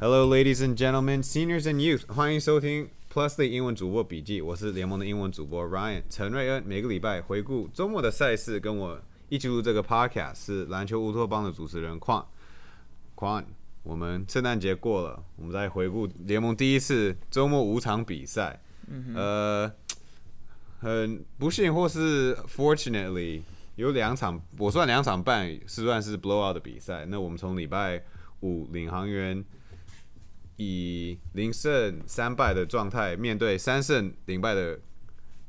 [0.00, 4.42] Hello, ladies and gentlemen, seniors and youth，欢迎收听 Plus 的英文主播笔记。
[4.42, 6.64] 我是联盟的英文主播 Ryan 陈瑞恩。
[6.66, 12.24] 每个礼拜回顾周末的赛事，跟我一起录这个 Podcast 是篮球乌托邦的主持人 Quan
[13.14, 13.44] Quan。
[13.84, 18.60] 我们圣诞节过了，我们再回顾联盟第一次周末五场比赛。
[19.14, 19.70] 呃，
[20.80, 23.42] 很不幸或是 fortunately
[23.76, 27.06] 有两场，我算两场半是算是 blowout 的比赛。
[27.06, 28.02] 那我们从礼拜
[28.40, 29.42] 五领航员
[30.56, 34.78] 以零胜三败的状态面对三胜零败的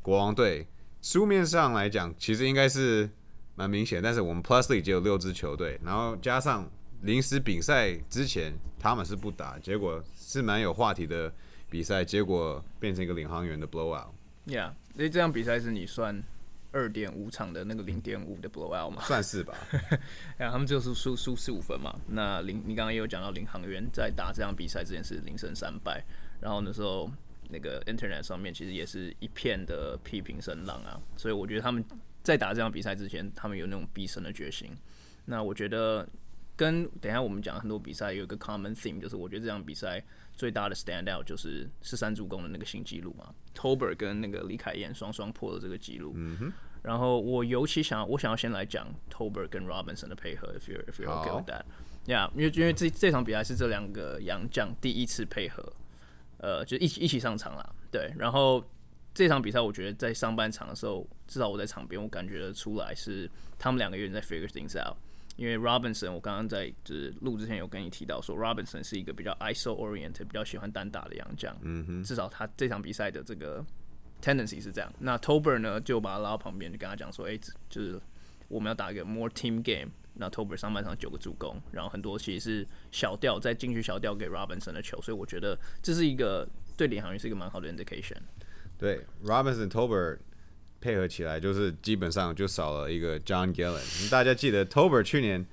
[0.01, 0.67] 国王队，
[1.01, 3.09] 书面上来讲其实应该是
[3.55, 6.69] 蛮明显，但是我们 Plus 里只有六支球队，然后加上
[7.01, 11.33] 临时比赛之前他们是不打，结果是蛮有话题的
[11.69, 14.07] 比赛，结果变成一个领航员的 blowout。
[14.47, 16.23] Yeah，所以这场比赛是你算
[16.75, 19.01] 二点五场的那个零点五的 blowout 嘛？
[19.03, 19.55] 算是吧，
[20.37, 21.97] 然后他们就是输输十五分嘛。
[22.09, 26.03] 那林你刚刚也有讲到领航员在打这场比赛之前是零胜三败，
[26.41, 27.09] 然后那时候
[27.49, 30.99] 那个 internet 上面其实也是一片的批评声浪啊。
[31.15, 31.83] 所以我觉得他们
[32.21, 34.69] 在打这场比赛之前，他们有那种必胜的决心。
[35.23, 36.05] 那我觉得
[36.57, 46.11] 跟等一下我们讲很多比赛有一个 common theme，就是我觉得这场比赛最大的 stand out 就是十三助攻的那个新纪录嘛，Tober 跟那个李凯燕双双破了这个纪录。
[46.15, 46.53] 嗯哼。
[46.85, 55.73] 然后我尤其想要，我想要先来讲 Tober 跟 Robinson 的配合，if you're if okay 好 with that，yeah，因为因为这这场比赛是这两个洋将第一次配合，
[56.37, 58.13] 呃，就一起一起上场啦，对。
[58.17, 58.63] 然后
[59.13, 64.95] 这场比赛我觉得在上半场的时候，至少我在场边，我感觉得出来是他们两个有点在 figure things out。
[65.37, 73.61] 因为 Robinson，我刚刚在就是录之前有跟你提到说，Robinson 是一个比较 ISO oriented、比较喜欢单打的洋将，嗯哼，至少他这场比赛的这个
[74.21, 74.91] tendency 是这样。
[74.99, 77.37] 那 Tober 呢，就把他拉到旁边，就跟他讲说，哎、
[77.69, 77.99] 就是
[78.47, 79.91] 我们要打一个 more team game。
[80.17, 86.47] 那 Tober 上半场九个助攻，然后很多其实是小调在禁区小调给 Robinson 的球，所以我觉得这是一个
[86.77, 88.15] 对领航员是一个蛮好的 indication。
[88.77, 90.17] 对，Robinson Tober
[90.79, 94.09] 配合起来，就是基本上就少了一个 John Gillen。
[94.09, 95.45] 大家记得 Tober 去年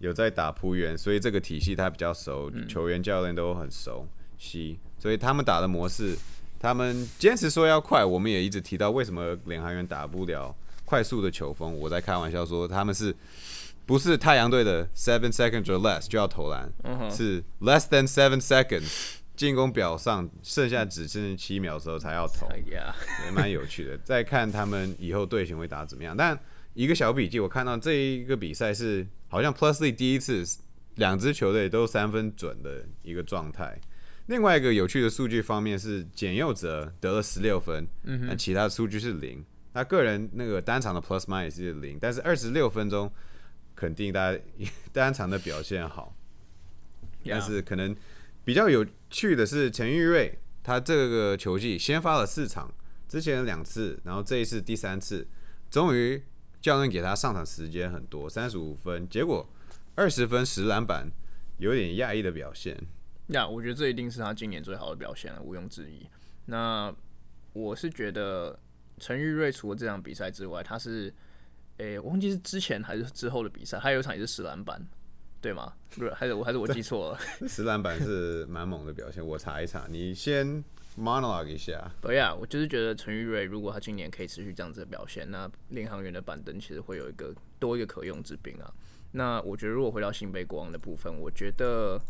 [0.00, 4.06] 有在打仆员，所以这个体系他比较熟，球员教练都很熟
[4.36, 6.14] 悉，所以他们打的模式，
[6.60, 10.54] 他们坚持说要快，我们也一直提到为什么领航员打不了
[10.84, 11.76] 快速的球风。
[11.76, 13.12] 我在开玩笑说他们是。
[13.86, 16.72] 不是太阳队的 seven seconds or less 就要投篮，
[17.10, 18.88] 是 less than seven seconds
[19.34, 22.46] 进攻表上剩下只剩七秒的时候才要投。
[22.64, 23.98] 也蛮有趣的。
[23.98, 26.16] 再看他们以后队形会打怎么样。
[26.16, 26.38] 但
[26.74, 30.46] 一个小笔记，我看到这一个比赛是好像 Plus League 第一次
[30.94, 33.76] 两支球队都三分准的一个状态。
[34.30, 39.44] 另外一个有趣的数据方面是简佑哲得了十六分，嗯，那其他的数据是零。
[39.74, 43.10] 他个人那个单场的 Plus minus 是零，但是二十六分钟
[43.74, 44.38] 肯定大家
[44.92, 46.14] 单场的表现好。
[47.24, 47.94] 但是可能
[48.44, 52.72] 比较有趣的是陈玉瑞，他这个球季先发了四场，
[53.08, 55.26] 之前两次，然后这一次第三次，
[55.68, 56.22] 终于
[56.60, 59.44] 教练给他上场时间很多，三十五分，结果
[59.96, 61.10] 二十分十篮板，
[61.58, 62.80] 有点讶异的表现。
[63.32, 66.06] 呀我觉得这一定是他今年最好的表现了，毋庸置疑。
[66.46, 66.92] 那
[67.52, 68.58] 我是觉得
[68.98, 71.12] 陈玉瑞除了这场比赛之外，他是，
[71.78, 74.84] 诶、我忘记是之前还是之后的比赛，还有一场也是十篮板，
[75.40, 75.72] 对吗？
[75.90, 77.18] 不是，还是我还是我记错了？
[77.48, 80.62] 十篮板是蛮猛的表现，我查一查，你先
[80.98, 81.90] monologue 一下。
[82.00, 88.72] 对呀，我就是觉得陈玉瑞如果他今年可以持续这样子的表现，那领航员的板凳其实会有一个多一个可用之兵啊。
[89.12, 92.00] 那我觉得如果回到新北国王的部分，我觉得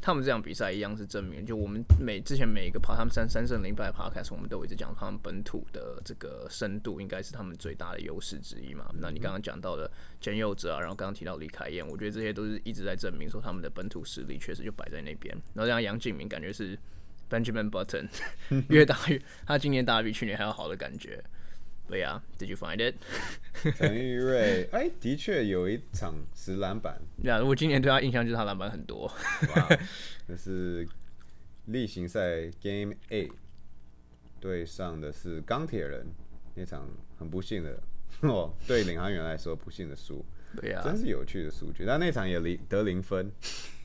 [0.00, 8.90] 他们这场比赛一样是证明，就我们每之前每一个爬他们三三胜零败的 podcast，我们都一直讲他们本土的这个深度应该是他们最大的优势之一嘛。
[8.98, 9.90] 那你刚刚讲到的
[10.20, 15.36] 简佑哲啊，然后刚刚提到李凯燕，我觉得这些都是一直在证明说他们的本土实力确实就摆在那边。
[15.52, 16.78] 然后像杨敬明感觉是
[17.28, 18.08] Benjamin Button
[18.70, 21.22] 越打越，他今年打比去年还要好的感觉。
[21.90, 22.94] 对呀、d i d you find it？
[23.76, 29.06] 陈玉瑞，哎，的确有一场十篮板，对啊，我今年对他印象就是他篮板很多。
[29.54, 29.68] 哇，
[30.28, 30.86] 那是
[31.66, 33.32] 例行赛 Game Eight
[34.38, 36.06] 对上的是钢铁人
[36.54, 36.88] 那场
[37.18, 37.82] 很不幸的
[38.22, 40.24] 哦，对领航员来说不幸的输，
[40.60, 41.84] 对呀、真是有趣的数据。
[41.84, 43.30] 但那场也零得零分，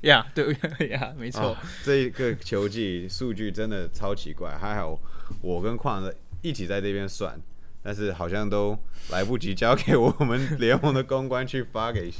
[0.02, 0.54] 呀，对
[0.90, 1.42] 呀，没错。
[1.42, 4.56] 哦这一个球季数据真的超奇怪。
[4.58, 4.98] 还好
[5.42, 7.40] 我跟矿子一起在这边算，
[7.86, 8.76] 但是好像都
[9.12, 12.12] 来不及交给我们联盟的公关去发给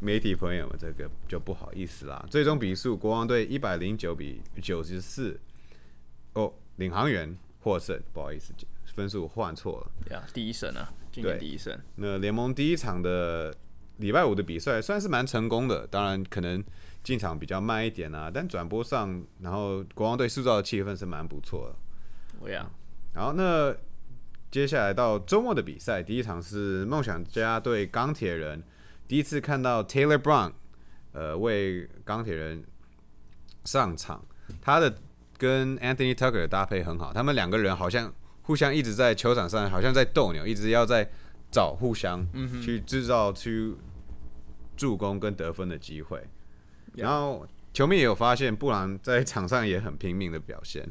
[0.00, 2.24] 媒体朋友们，这个就不好意思啦。
[2.30, 5.38] 最终比数，国王队一百零九比九十四，
[6.32, 8.54] 哦，领航员获胜，不好意思，
[8.94, 9.92] 分数换错了。
[10.08, 11.78] 对啊，第一胜啊，今年第一胜。
[11.96, 13.54] 那联盟第一场的
[13.98, 16.64] 礼拜五的比赛算是蛮成功的，当然可能
[17.04, 21.76] 进场比较慢一点啊，但转播上，然后国王队塑造的气氛是蛮不错的。
[22.42, 22.70] 对呀，
[23.12, 23.76] 然后那
[24.50, 28.60] 接下来到周末的比赛，第一场是梦想家对钢铁人，
[29.06, 30.52] 第一次看到 Taylor Brown，
[31.12, 32.64] 呃，为钢铁人
[33.64, 34.24] 上场，
[34.60, 34.92] 他的
[35.38, 38.12] 跟 Anthony Tucker 的搭配很好，他们两个人好像
[38.42, 41.08] 互相一直在球场上，好像在斗牛，一直要在
[41.52, 42.26] 找互相
[42.60, 43.78] 去制造出
[44.76, 46.20] 助攻跟得分的机会。
[46.96, 50.84] 然后球迷也有发现，布朗在场上也很拼命的表现。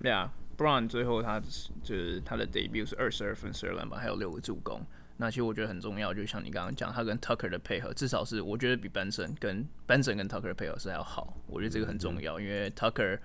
[0.00, 0.32] 对啊。
[0.56, 1.40] Brown 最后他
[1.82, 4.80] 就是他的 debut 是二十二分十二篮板还有六个助攻，
[5.16, 13.18] 那其实我觉得很重要，就像你刚刚讲，他跟 Tucker 的配合，至少是我觉得比 Benson 跟 Benson 跟 Tucker 的配合是还要好，我觉得这个很重要，因为 Tucker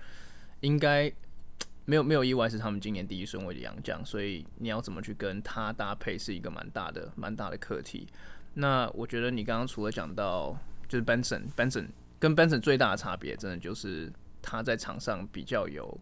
[0.60, 1.12] 应该
[1.84, 8.06] 没有没有意外是他们今年第一顺位的洋将，所以你要怎么去跟他搭配是一个蛮大的蛮大的课题。
[8.54, 10.56] 那我觉得你刚刚除了讲到
[10.88, 11.86] 就是 Benson Benson
[12.18, 14.12] 跟 Benson 最大的差别，真的就是
[14.42, 15.98] 他在场上比较有。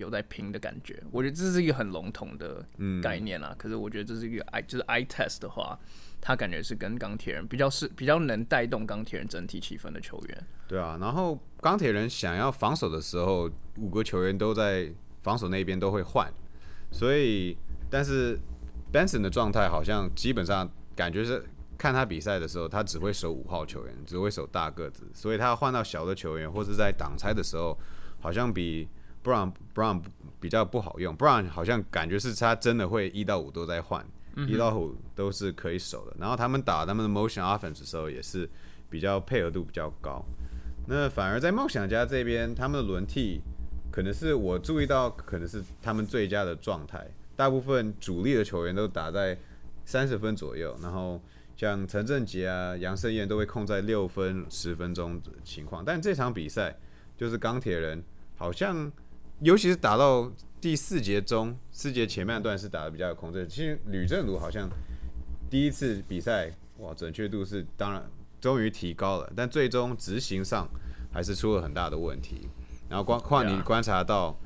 [0.00, 2.66] 有在拼的感觉，我觉得这是一个很笼统的
[3.02, 3.54] 概念啦。
[3.58, 5.78] 可是我觉得这是一个 i 就是 i test 的话，
[6.22, 10.46] 他感觉是跟钢铁人比较是比较能带动钢铁人整体气氛的球员。
[10.66, 14.90] 对啊，然后钢铁人想要防守的时候，五个球员都在
[15.22, 16.32] 防守那边都会换，
[16.90, 17.54] 所以
[17.90, 18.38] 但是
[18.90, 21.44] Benson 的状态好像基本上感觉是
[21.76, 27.78] 看他比赛的时候，他只会守五号球员，只会守大个子，所以他换到小的球员或是在挡拆的时候，
[28.18, 28.88] 好像比。
[29.22, 30.02] Brown Brown
[30.40, 34.02] 比较不好用，Brown 好像感觉是他真的会一到五都在换，
[34.48, 36.16] 一到五都是可以守的。
[36.18, 38.48] 然后他们打他们的 motion offense 的时候也是
[38.88, 40.24] 比较配合度比较高。
[40.86, 43.42] 那反而在梦想家这边，他们的轮替
[43.92, 47.06] 可能是我注意到，可能是他们最佳的状态。
[47.36, 49.38] 大部分主力的球员都打在
[49.84, 51.20] 三十分左右，然后
[51.56, 55.84] 像陈振杰啊、杨胜燕都会控在六分、十分钟的情况。
[55.84, 56.74] 但这场比赛
[57.18, 58.02] 就是钢铁人
[58.36, 58.90] 好像。
[59.40, 63.46] 尤其是打到第四节中，四节前半段是打的比较有控制。
[63.46, 64.68] 其实吕正儒好像
[65.48, 68.04] 第一次比赛，哇，准确度是当然
[68.38, 70.68] 终于提高了，但最终执行上
[71.10, 72.48] 还是出了很大的问题。
[72.88, 74.38] 然后光况你观察到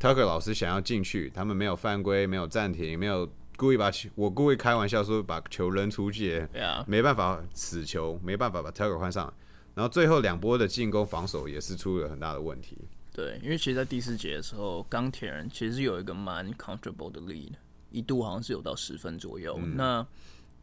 [0.00, 6.46] ，Tucker 老师想要进去，他们没有犯规，没有暂停，没有故意把球，我故意开玩笑说把球扔出去，
[6.86, 9.30] 没办法死球，没办法把 Tucker 换上。
[9.74, 12.78] 然后最后两波的进攻防守也是出了很大的问题。
[13.18, 17.50] 对，因为其实，在第四节的时候，钢铁人其实有一个蛮 comfortable 的 lead，
[17.90, 19.58] 一度好像是有到十分左右。
[19.74, 20.06] 那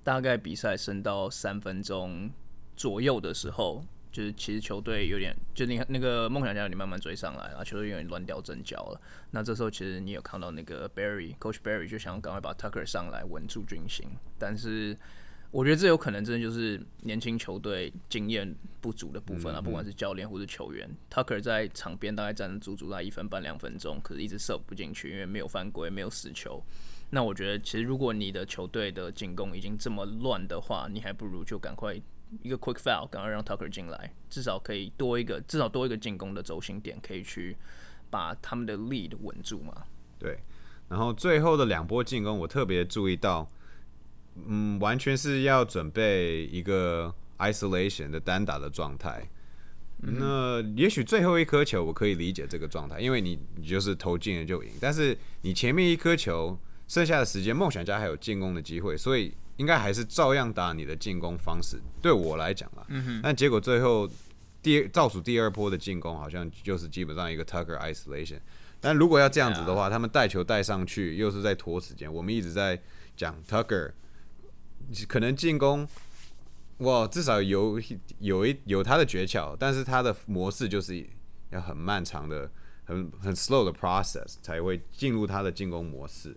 [0.05, 2.31] 大概比赛升到三分钟
[2.77, 9.01] 左右的时候，就是其实球队有点，就你看那个梦想家，你慢慢追上来，然后球队有点乱掉阵脚了。
[9.31, 14.07] 那这时候，其实你有看到那个 Barry Coach Barry 就想要赶快把 Tucker 上来稳住军心，
[14.39, 14.97] 但是。
[15.55, 20.85] 我觉得这有可能真的就是年轻球队经验不足的部分啊，不管是教练或是球员。
[21.09, 26.61] Tucker 在场边大概站了足足在一分半两分钟，可是一直射不进去，因为没有犯规，没有死球。
[27.09, 31.95] 那我觉得，其实如果你的球队的进攻已经这么乱的话，你还不如就赶快
[32.41, 37.55] 一个 quick foul，赶快让 Tucker 进来，至少可以多一个，至少多一个进攻的轴心点，可以去
[38.09, 39.83] 把他们的 lead 稳住嘛。
[40.19, 40.37] 对。
[40.89, 43.49] 然后最后的两波进攻，我特别注意到。
[44.47, 49.29] 嗯，完全是要准备一个 isolation 的单打的状态。
[49.97, 54.69] 那也许最后一颗球我可以理解这个状态，因为你你就是投进了就赢。
[54.79, 61.81] 但是你前面一颗球，剩下的时间梦想家还有进攻的机会，所以应该还是照样打你的进攻方式。
[62.01, 62.85] 对我来讲啦，
[63.23, 64.07] 但结果最后
[64.61, 68.39] 第倒数第二波的进攻好像就是基本上一个 Tucker isolation。
[68.79, 72.13] 但如果要这样子的话，他们带球带上去又是在拖时间。
[72.13, 72.79] 我们一直在
[73.15, 73.93] 讲 Tucker。
[75.07, 75.87] 可能进攻，
[76.79, 77.81] 哇，至少有
[78.19, 81.05] 有一有他的诀窍，但是他的模式就是
[81.51, 82.49] 要很漫长的、
[82.83, 86.35] 很很 slow 的 process 才会进入他的进攻模式。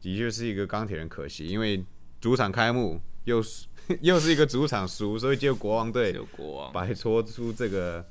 [0.00, 1.84] 的确是一个钢铁人，可惜因为
[2.20, 3.66] 主场开幕又是
[4.00, 6.14] 又是一个主场输，所以就国王队
[6.72, 8.06] 摆脱出这个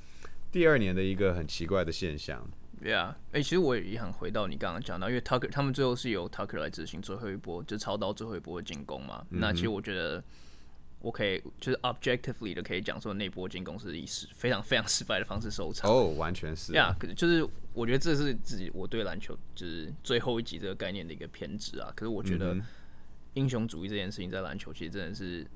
[0.51, 2.45] 第二年的一个很奇怪的现象。
[2.83, 9.25] 对啊，哎，其实我也想回到你刚刚讲到，因为 Tucker 他们最后是由 Tucker 来执行最后一波，就超到最后一波的进攻嘛。
[9.29, 10.21] 那其实我觉得
[10.99, 15.89] 我可以就是 objectively 的可以讲说，那波进攻是以失非常非常失败的方式收场。
[15.89, 16.73] 哦，完全是。
[16.73, 21.89] 呀，可是就是我觉得这是自己我对篮球就是最后一集这个概念的一个偏执啊。
[21.95, 22.53] 可是我觉得
[23.35, 25.47] 英雄主义这件事情在篮球其实真的是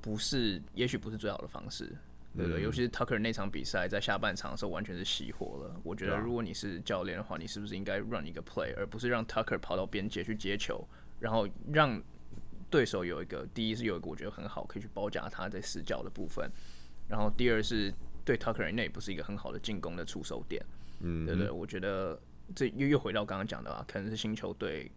[0.00, 1.94] 不是，也许不是最好的方式。
[2.36, 5.80] 对对，尤其是 Tucker 那场比赛，在下半场的时候完全是熄火了。
[5.82, 10.86] 我觉得，如果你是教练的话，你是不是应该 run 一个 play，而不是让 Tucker 跑到边界去接球，
[11.18, 12.02] 然后让
[12.68, 16.50] 对手有一个第一是有一个我觉得很好可以去包夹他在死角的部分，
[17.08, 17.92] 然后第二是。
[18.22, 20.64] 对 Tucker 那也不是一个很好的进攻的出手点。
[21.00, 22.20] 嗯，对对，我觉得
[22.54, 24.88] 这又又回到刚刚讲的啊，可能是新球队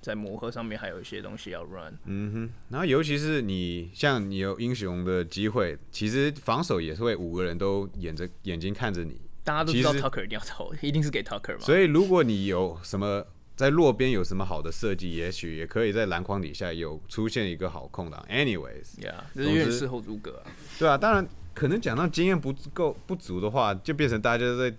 [0.00, 1.98] 在磨合上面还有一些东西要 run。
[2.06, 11.60] 嗯哼，然后尤其是你像你有英雄的机会，其实防守也是会五个人都眼着眼睛看着你，大家都知道 Tucker 一定要投，一定是给 Tucker 嘛。
[11.60, 13.26] 所以如果你有什么
[13.56, 18.24] 在落边有什么好的设计，也许也可以在篮筐底下有出现一个好空档。
[18.30, 20.50] Anyways，Yeah，这是有点事后诸葛啊。
[20.78, 24.74] 对啊，当然可能讲到经验不够不足的话，就变成大家在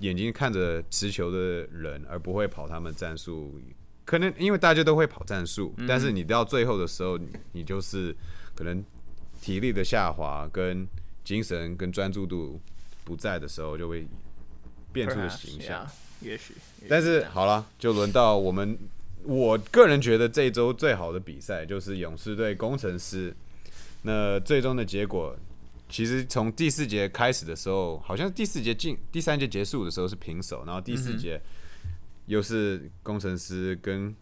[0.00, 3.60] 眼睛看着持球的人，而不会跑他们战术。
[4.08, 8.16] 可能因为大家都会跑战术，但是你到最后的时候，你你就是
[8.54, 8.82] 可能
[9.42, 10.88] 体力的下滑、跟
[11.22, 12.58] 精神跟专注度
[13.04, 14.08] 不在的时候，就会
[14.94, 15.86] 变出的形象。
[16.22, 16.54] 也许。
[16.88, 18.78] 但是好了，就轮到我们，
[19.24, 23.36] 我个人觉得这一周最好的比赛就是勇士队工程师。
[24.00, 25.36] 那最终的结果，
[25.90, 31.38] 其实从第四节开始的时候，好像是第四节进第三节结束的时候是平手，然后第四节
[32.28, 34.14] 又是工程师跟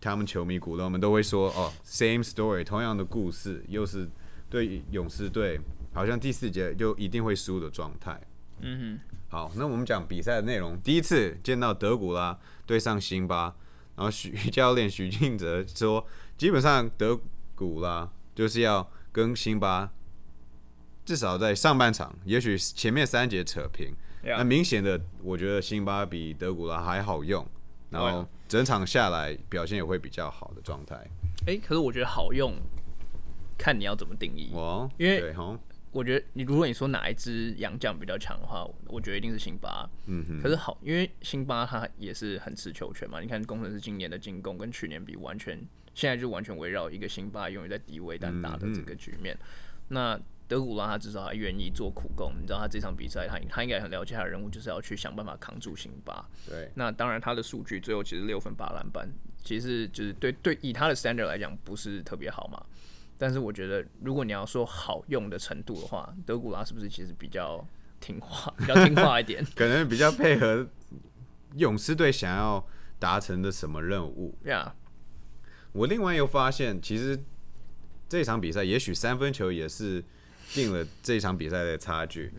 [0.00, 4.08] 他们球迷股东们都会说哦，same story，同样的故事，又是
[4.50, 5.60] 对勇士队，
[5.92, 8.20] 好像第四节就一定会输的状态。
[8.60, 10.78] 嗯哼好，那我们讲比赛的内容。
[10.80, 13.54] 第一次见到德古拉对上辛巴，
[13.96, 16.04] 然后许教练许晋哲说，
[16.36, 17.20] 基本上德
[17.54, 19.92] 古拉就是要跟辛巴
[21.04, 23.94] 至少在上半场，也许前面三节扯平。
[24.24, 27.46] 哼，Yeah，那明显的，我觉得辛巴比德古拉还好用，
[27.90, 30.96] 然后整场下来表现也会比较好的状态。
[31.46, 32.54] 哎，可是我觉得好用，
[33.58, 34.50] 看你要怎么定义。
[34.54, 35.34] 哦，因为
[35.92, 39.88] 我觉得你如果你说哪一支洋将比较强的话，我觉得一定是辛巴。
[40.06, 43.20] 嗯哼，可是好，因为辛巴他也是很吃球权嘛。
[43.20, 45.56] 你看工程师今年的进攻跟去年比，完全
[45.94, 49.38] 现在就完全围绕一个辛巴永远在低位单打的这个局面。
[49.86, 56.28] 那德古拉他至少还愿意做苦工，你知道他这场比赛他他应该很了解他的任务，就是要去想办法扛住辛巴。
[56.46, 59.08] 对，那当然，他的数据最后其实六分八篮板，
[59.42, 62.62] 其实就是对对以他的 standard 来讲不是特别好嘛。
[63.16, 67.64] 但是我觉得，如果你要说好用的程度的话，德古拉是不是其实比较
[68.00, 70.68] 听话， 比较听话一点 可能比较配合
[71.54, 72.62] 勇士队想要
[72.98, 74.36] 达成的什么任务。
[74.44, 74.74] 呀
[75.72, 77.18] 我另外又发现，其实
[78.08, 80.04] 这场比赛也许三分球也是
[80.54, 82.32] 定了这场比赛的差距。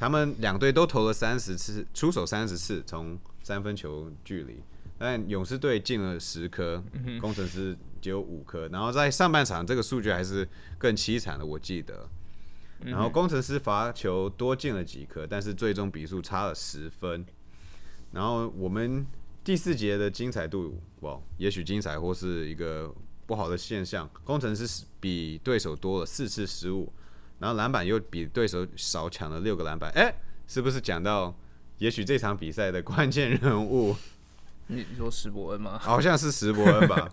[0.00, 4.56] 他们两队都投了三十次，出手三十次从三分球距离，
[4.98, 6.82] 但勇士队进了十颗，
[7.20, 8.66] 工程师只有五颗。
[8.68, 10.48] 然后在上半场这个数据还是
[10.78, 12.08] 更凄惨的，我记得。
[12.82, 17.26] 然后工程师罚球多进了几颗，但是最终比数差了十分。
[18.12, 19.06] 然后我们
[19.44, 22.90] 第四节的精彩度，哇，也许精彩或是一个
[23.26, 24.08] 不好的现象。
[24.24, 26.90] 工程师比对手多了四次失误，
[27.40, 29.90] 然后篮板又比对手少抢了六个篮板。
[29.96, 30.14] 哎、
[30.46, 31.34] 是不是讲到
[31.78, 33.96] 也许这场比赛的关键人物，
[34.68, 35.78] 你你说史伯恩吗？
[35.80, 37.10] 好像是石伯恩吧？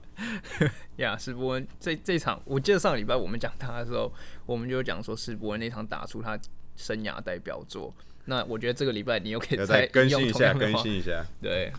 [0.98, 4.14] 呀，史伯恩这这场，我记得上个礼拜我们讲他的时候，
[4.46, 6.38] 我们就讲说史伯恩那场打出他
[6.76, 7.94] 生涯代表作。
[8.26, 11.26] 那我觉得这个礼拜你又可以要再更新一下，更新一下。
[11.42, 11.72] 对，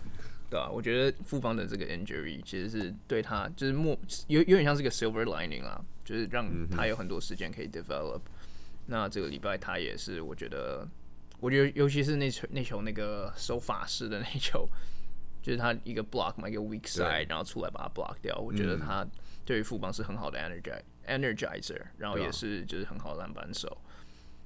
[0.48, 3.94] 对啊，我觉得复方的这个 injury 其实是对他就是莫
[4.28, 8.20] 有有点像是个 silver lining 啊，就是让他有很多时间可以 develop。
[8.90, 10.88] 那这个礼拜他也是，我觉得，
[11.40, 14.66] 我觉得尤其是那球那球那个守法式的那球，
[15.42, 18.34] 就是他一个 block 嘛，一个 weak side，然后出来把它 block 掉。
[18.38, 19.06] 我觉得他
[19.44, 23.76] 对于富邦是很好的 energizer，energizer，然后也是就是很好的篮板手。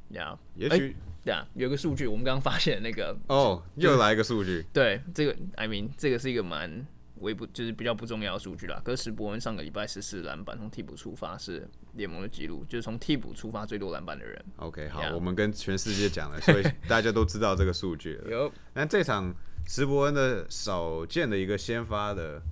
[0.09, 0.95] 呀，也许
[1.25, 6.85] 对啊，有个数据我们刚刚发现那个哦，又来一个数据，对，这个 I mean 这个是一个蛮
[7.23, 8.81] 微不就是比较不重要的数据啦。
[8.85, 14.45] 可是史伯恩上个礼拜十四篮板，从替补出发是联盟的纪录，就是从替补出发最多篮板的人。
[14.57, 18.31] OK，好我们跟全世界讲了，所以 大家都知道这个数据了。
[18.31, 19.35] 有那这场
[19.67, 22.43] 石伯恩的少见的一个先发的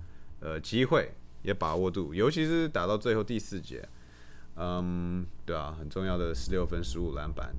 [0.41, 1.13] 呃机会
[1.43, 3.87] 也把握度，尤其是打到最后第四节，
[4.57, 7.55] 嗯，对啊，很重要的十六分十五篮板。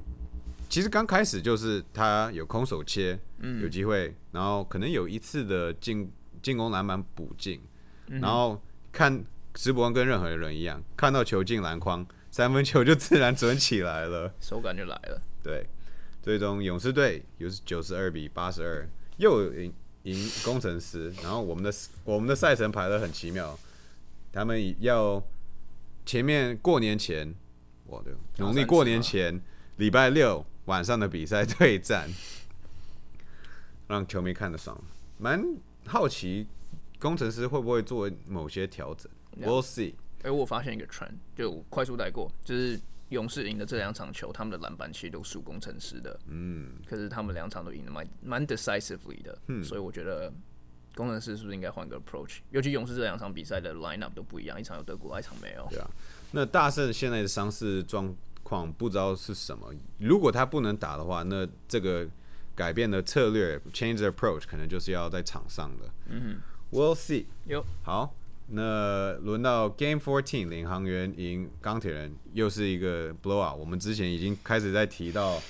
[0.69, 6.09] 其实刚开始就是他有空手切，嗯有机会，然后可能有一次的进
[6.41, 7.61] 进攻篮板补进，
[8.07, 9.23] 然后看
[9.55, 14.33] 石伯恩跟任何人一样，看到球进篮筐，三分球就自然准起来了。
[14.39, 15.21] 手感就来了。
[15.43, 15.67] 对，
[16.21, 21.11] 最终勇士队有九十二比八十二，又赢赢工程师。
[21.21, 23.57] 然后我们的 我们的赛程排得很奇妙，
[24.31, 25.21] 他们要
[26.05, 27.33] 前面过年前，
[27.85, 29.41] 我的农历过年前
[29.77, 32.09] 礼拜六晚上的比赛对战，
[33.87, 34.79] 让球迷看得爽。
[35.17, 35.43] 蛮
[35.85, 36.47] 好奇
[36.99, 39.93] 工程师会不会做某些调整 Yeah，We'll see。
[40.23, 50.31] 哎，我发现一个 trend，就快速带过，就是勇士赢的这两场球，他们的篮板其实都输工程师的，嗯，可是他们两场都赢的蛮蛮 decisively 的，嗯所以我觉得
[50.93, 52.37] 工程师是不是应该换个 approach？
[52.51, 55.67] 尤其勇士这两场比赛的 lineup 都不一样，一场有德国，一场没有。
[55.71, 55.89] 对啊。
[56.31, 62.07] 那大圣现在的伤势状况不知道是什么，如果他不能打的话，那这个
[62.55, 65.89] 改变的策略 change the approach 可能就是要在场上的。
[66.07, 66.41] 嗯
[66.71, 67.25] ，We'll see。
[67.45, 68.15] 有好，
[68.47, 73.55] 那轮到 Game Fourteen，领航员赢钢铁人，又是一个 blowout。
[73.55, 75.41] 我们之前已经开始在提到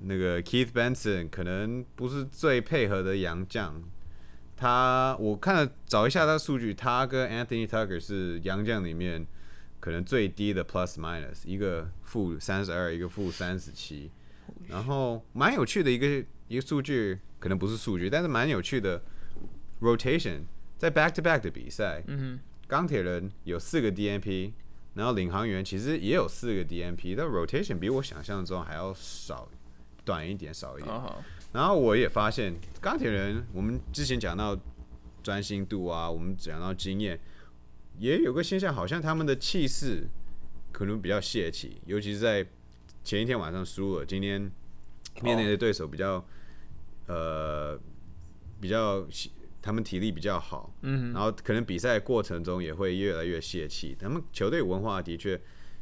[0.00, 3.82] 那个 Keith Benson 可能不是最配合的洋将。
[4.56, 9.26] 他我看了找一下他的数据，他跟 Anthony Tucker 是洋将里面
[9.80, 14.10] 可能最低的 plus minus，一个负三十二，一个负三十七。
[14.68, 19.02] 然后蛮有趣的一个一个数据，可能不是数据，但是蛮有趣的
[19.80, 20.40] rotation，
[20.78, 24.52] 在 back to back 的比赛，嗯钢铁人有四个 DNP，
[24.94, 29.48] 然后领航员其实也有四个 DNP，但 rotation 比我想象中还要少，
[30.04, 31.02] 短一点，少一，点。
[31.52, 34.58] 然后我也发现钢铁人，我们之前讲到
[35.22, 37.20] 专心度啊，我们讲到经验，
[37.98, 40.08] 也有个现象，好像他们的气势
[40.72, 42.44] 可能比较泄气，尤其是在
[43.04, 44.50] 前一天晚上输了，今天
[45.22, 46.26] 面对的对手比较、
[47.06, 47.78] 呃
[48.60, 49.06] 比较
[49.60, 53.94] 他们体力比较好，嗯然后可能比赛过程中也会越来越泄气。
[53.98, 55.40] 他们球队文化的确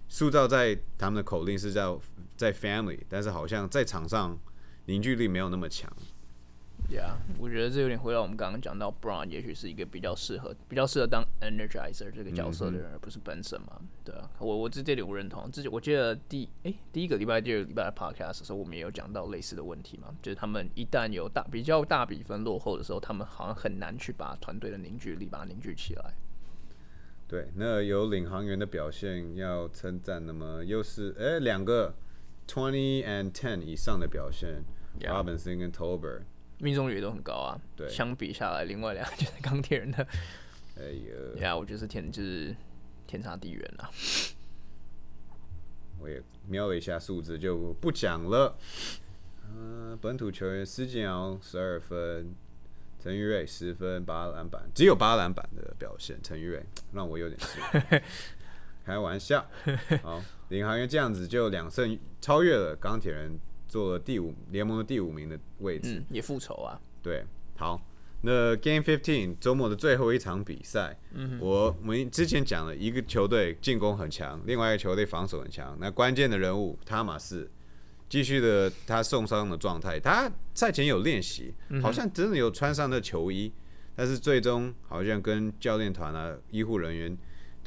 [0.09, 2.01] 塑造在他们的口令是叫
[2.37, 4.37] 在 family，但是好像在场上
[4.87, 5.91] 凝聚力没有那么强。
[6.93, 13.81] ，Yeah，我觉得这有点回到我们刚刚讲到 Brown，也许是一个比较适合、比较适合当 energizer 这个角色的人，而不是本身嘛。
[14.05, 15.51] 对啊，我我这这点我认同。
[15.51, 26.13] 自己我记得第诶、第一个礼拜、第二个礼拜的 podcast 的时候，我们也有讲到类似的问题嘛，就是他们一旦有大比较大比分落后的时候，他们好像很难去把团队的凝聚力把它凝聚起来。
[27.27, 31.95] 对，那有领航员的表现要称赞，那么又是哎两个
[32.47, 34.63] twenty and ten 以上的表现
[35.01, 36.21] Robinson 跟 Tober，
[36.63, 37.61] 命中率也都很高啊。
[37.77, 40.07] 对相比下来，另外两个就是钢铁人的，
[40.79, 42.55] 哎呀，呀，我觉得是天就是
[43.07, 43.91] 天差地远啊。
[46.01, 48.57] 我也瞄了一下数字，就不讲了。
[49.55, 52.35] 呃，本土球员施建尧十二分，
[52.99, 56.19] 陈玉瑞十分八篮板，只有八篮板的表现。
[56.23, 58.03] 陈玉瑞让我有点失望，
[58.85, 59.47] 开玩笑。
[60.03, 63.39] 好，领航员这样子就两胜超越了钢铁人，
[63.73, 65.95] 做了第五联盟的第五名的位置。
[65.95, 66.79] 嗯，也复仇啊。
[67.03, 67.25] 对，
[67.57, 67.81] 好，
[68.21, 70.95] 那 Game Fifteen 周末的最后一场比赛，
[71.41, 75.75] 我我们之前讲了一个球队进攻很强，另外一个球队防守很强。
[75.81, 77.51] 那关键的人物塔马斯
[78.11, 83.51] 继续的他受伤的状态，他赛前有练习，好像真的有穿上那球衣，
[83.97, 87.17] 但是最终好像跟教练团啊、医护人员。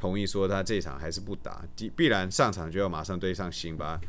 [0.05, 3.99] 同意说他这场还是不打，必必然上场就要马上对上辛巴，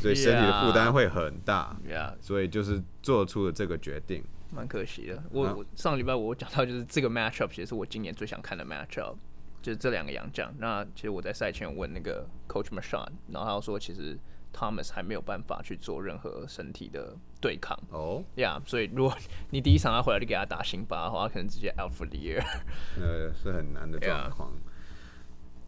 [0.00, 4.22] 对身体的负担会很大，呀、所以就是做出了这个决定。
[4.54, 5.20] 蛮可惜的。
[5.32, 9.16] 我、啊我上礼拜我讲到，就是这个 matchup 也是我今年最想看的 matchup，
[9.60, 10.54] 就是这两个洋将。
[10.58, 14.16] 那其实我在赛前问那个 Coach Mashan，然后他说其实
[14.54, 17.76] Thomas 还没有办法去做任何身体的对抗。
[17.90, 19.16] 哦，呀所以如果
[19.50, 22.44] 你第一场他回来就给他打辛巴的话，他可能直接 out for the year。
[23.00, 24.52] 呃，是很难的状 Yeah 况。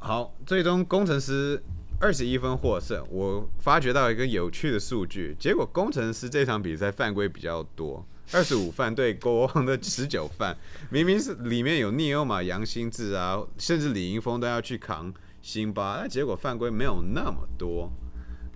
[0.06, 1.58] 好，最终工程师
[1.98, 3.02] 二十一分获胜。
[3.08, 10.54] 我发觉到一个有趣的数据，结果工程师这场比赛犯规比较多，二十五犯对国王的十九犯，
[10.92, 17.90] 明明是里面有尼欧马、杨新志啊，甚至李盈峰都要去扛辛巴，但结果犯规没有那么多。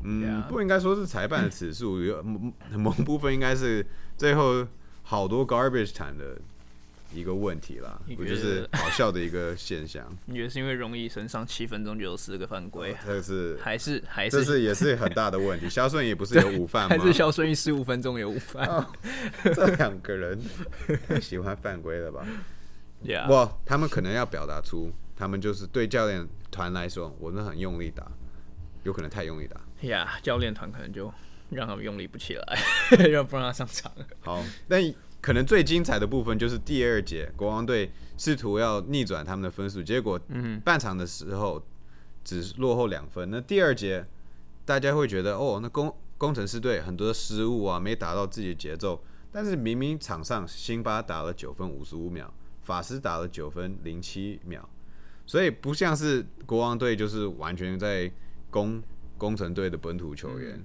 [0.05, 3.85] 嗯不应该说是裁判的指数，有某某部分应该是
[4.19, 4.67] 最后
[5.03, 6.39] 好多 garbage time 的
[7.13, 10.07] 一个问题啦，你觉我就是得好笑的一个现象。
[10.27, 15.69] 你觉得是因为容易身上七分钟就有四个犯规，这是 还是还是这是是也是很大的问题。
[15.71, 16.99] 肖顺也不是有午饭吗还？
[16.99, 18.67] 是肖顺义十五分钟有五犯？
[18.67, 18.87] 哦
[19.45, 20.39] 这两个人
[21.07, 22.27] 太喜欢犯规了吧
[23.05, 28.11] ？Yeah，哇，他们可能要表达出，他们就是对教练团来说，我们很用力打，
[28.83, 29.61] 有可能太用力打。
[29.87, 31.13] 呀教练团可能就
[31.51, 32.59] 让他们用力不起来，
[33.09, 33.91] 让不让他上场。
[34.21, 34.83] 好，但
[35.29, 40.19] 可能最精彩的部分就是第二节，国王队试图要逆转他们的分数，结果
[40.65, 41.63] 半场的时候
[42.25, 43.31] 只落后两分。
[43.31, 44.07] 那第二节
[44.65, 49.05] 大家会觉得，哦，那工工程师队很多的失误啊，没打到自己的节奏。
[49.31, 54.67] 但是明明场上辛巴打了九分五十五秒，法师打了九分零七秒，
[55.27, 58.11] 所以不像是国王队就是完全在
[58.51, 58.83] 攻
[59.19, 60.65] 工程队的本土球员，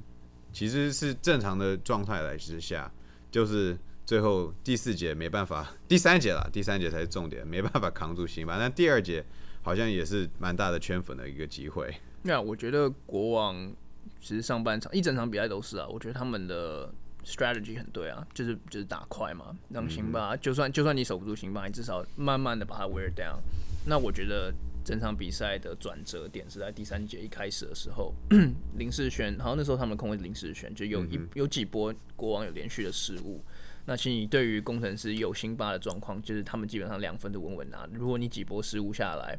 [0.53, 2.89] 其实是正常的状态来之下，
[3.29, 3.77] 就是
[4.13, 8.59] 最后第四节没办法， 第三节了，第三节才是重点，没办法扛住辛巴。
[8.59, 9.25] 但第二节
[9.63, 11.91] 好像也是蛮大的圈粉的一个机会。
[12.21, 13.73] 那我觉得国王
[14.21, 16.93] 其实上半场一整场比赛都是啊，我觉得他们的
[17.25, 23.39] strategy 很对啊，就是就是打快嘛，让辛巴、就算就算你守不住辛巴，你至少慢慢的把他 wear down。
[23.87, 24.53] 那我觉得
[24.85, 28.13] 整场比赛的转折点是在第三节一开始的时候，
[28.77, 33.41] 林世轩，好像那时候他们控卫是林世轩，就有一、有几波国王有连续的失误。
[33.85, 37.87] 那其实你对于工程师有辛巴的状况，就是他们基本上两分都稳稳拿。
[37.93, 39.37] 如果你几波失误下来，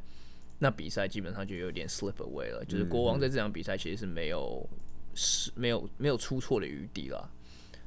[0.59, 2.65] 那比赛基本上就有点 slip away 了。
[2.67, 4.69] 就是国王在这场比赛其实是没有
[5.15, 7.29] 是没有没有出错的余地啦。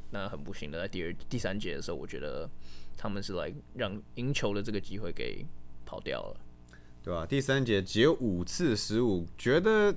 [0.09, 2.49] 那很不幸的，在第二第三节的时候，我觉得
[2.97, 5.45] 他们是来让赢球的这个机会给
[5.85, 6.39] 跑掉了。
[7.03, 7.25] 对吧？
[7.25, 9.95] 第三节只有五次失误，觉得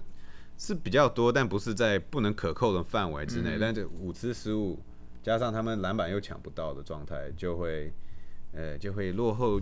[0.57, 3.57] 是比较多，但不是在不能可扣的范围之内。
[3.59, 4.79] 但这五次失误
[5.23, 7.93] 加上他们篮板又抢不到的状态，就会
[8.53, 9.61] 呃就会落后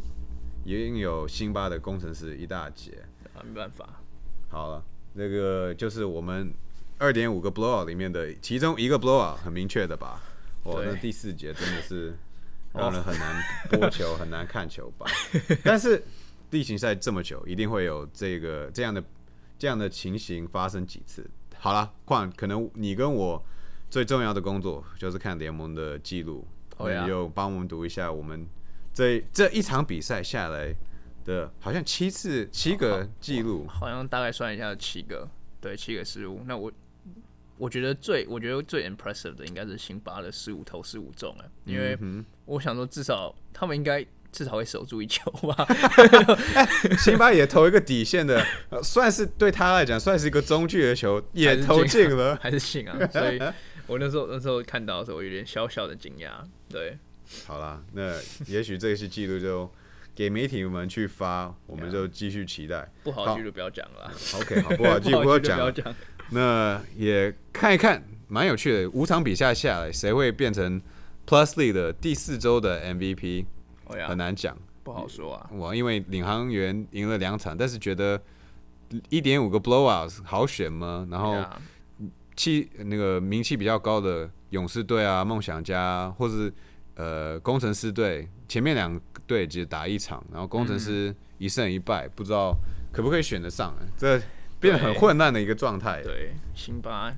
[0.64, 3.02] 也有辛巴的工程师一大截。
[3.34, 4.00] 啊，没办法。
[4.48, 6.52] 好了，那个就是我们
[6.98, 10.22] 二点五个 blowout 里面的其中一个 blowout，很明确的吧？
[10.64, 12.16] 哇，对那第四节真的是
[12.72, 15.06] 让人很难播球，很难看球吧？
[15.64, 16.02] 但是
[16.50, 19.02] 例行赛这么久，一定会有这个这样的
[19.58, 21.28] 这样的情形发生几次。
[21.58, 23.42] 好了，况可能你跟我
[23.90, 26.46] 最重要的工作就是看联盟的记录，
[26.76, 28.46] 哦呀你就帮我们读一下我们
[28.92, 30.74] 这这一场比赛下来
[31.24, 33.66] 的，好像七次七个记录。
[33.68, 35.28] 好像大概算一下有七个，
[35.60, 36.42] 对，七个失误。
[36.46, 36.70] 那我
[37.56, 41.98] 我觉得最我觉得最 impressive 的应该是辛巴的十五投十五中哎，因为
[42.44, 45.66] 我想说至少他们应该至少会守住一球吧。
[46.98, 52.38] 辛巴也投一个底线的，呃算是对他来讲算是一个中距的球，也投进了。
[52.40, 53.40] 还是信啊，所以
[53.88, 56.30] 我那时候那时候看到的时候，我有点小小的惊讶。
[56.68, 56.96] 对，
[57.46, 58.12] 好啦，那
[58.46, 59.68] 也许这些记录就
[60.14, 62.86] 给媒体们去发，我们就继续期待。
[63.02, 65.94] 不好的记录不要讲了啦，OK，好，不好记录不不要讲。
[66.30, 68.90] 那也看一看，蛮有趣的。
[68.90, 70.78] 五场比赛下来，谁会变成
[71.26, 73.46] Plus League 的第四周的 MVP，
[74.06, 74.54] 很，难讲。
[74.82, 75.48] 不好说啊。
[75.50, 78.20] 我因为领航员赢了两场，但是觉得
[79.08, 81.08] 一点五个 blowout 好选吗？
[81.10, 81.42] 然后
[82.38, 86.52] 气那个名气比较高的勇士队啊、梦想家、啊，或是
[86.94, 92.56] 呃工程师队，前面两队只打一场，然后工程师一胜一败，不知道
[92.92, 94.22] 可不可以选得上、这
[94.60, 96.00] 变得很混乱的一个状态。
[96.04, 97.12] 对，辛巴，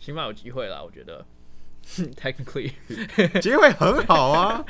[0.00, 1.24] 辛巴有机会啦，我觉得。
[2.14, 2.72] Technically，
[3.40, 4.64] 机会很好啊，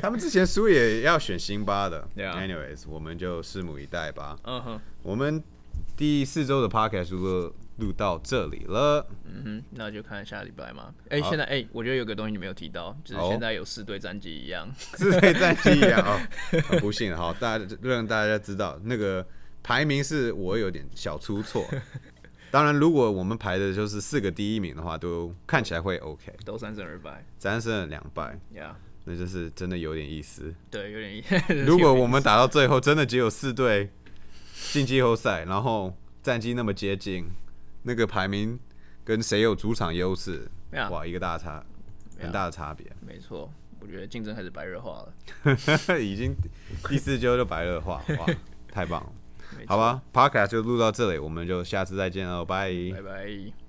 [0.00, 2.08] 他们之前输也要选辛巴的。
[2.16, 4.38] Anyways，我们就拭目以待吧。
[4.44, 5.42] 嗯哼，我们
[5.96, 9.06] 第四周的 podcast 录录到这里了。
[9.24, 10.94] 嗯哼，那就看下礼拜嘛。
[11.10, 14.70] 哎、好现在哎、我觉得有个东西你没有提到，就是哦现在有四队战绩一样。
[14.74, 16.28] 四对战绩一样啊、
[16.68, 19.26] 很不幸哈，大家让大家知道那个
[19.62, 21.64] 排名是我有点小出错。
[22.50, 26.32] 当然，如果我们排的就是四个第一名的话，都看起来会 OK。
[26.44, 30.54] 都三胜二败三胜两败，呀那就是真的有点意思。
[30.70, 31.54] 对，有点意思。
[31.64, 33.90] 如果我们打到最后真的只有四队
[34.72, 37.26] 进季后赛，然后战绩那么接近，
[37.86, 38.58] 那个排名
[39.04, 40.50] 跟谁有主场优势，
[40.90, 41.64] 哇，一个大差，
[42.18, 42.84] 很大的差别。
[43.00, 45.14] 没错，我觉得竞争开始白热化了。
[46.02, 46.34] 已经
[46.88, 48.26] 第四周就白热化， 哇，
[48.72, 49.12] 太棒了！
[49.68, 52.72] 好，吧，Podcast 就录到这里，我们就下次再见喽，拜。
[52.92, 53.65] 拜拜。